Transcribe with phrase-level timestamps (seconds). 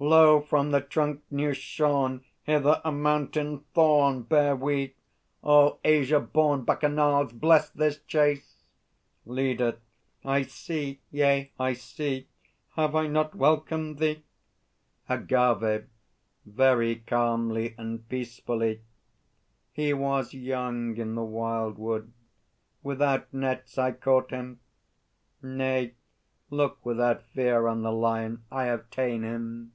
[0.00, 4.94] Lo, from the trunk new shorn Hither a Mountain Thorn Bear we!
[5.42, 8.62] O Asia born Bacchanals, bless this chase!
[9.26, 9.78] LEADER.
[10.24, 11.00] I see.
[11.10, 12.28] Yea; I see.
[12.76, 14.22] Have I not welcomed thee?
[15.08, 15.88] AGAVE
[16.46, 18.82] (very calmly and peacefully).
[19.72, 22.12] He was young in the wildwood:
[22.84, 24.60] Without nets I caught him!
[25.42, 25.94] Nay;
[26.50, 29.72] look without fear on The Lion; I have ta'en him!